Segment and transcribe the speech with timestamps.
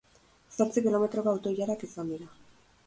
[0.55, 2.33] Zortzi kilometroko auto-ilarak izan dira.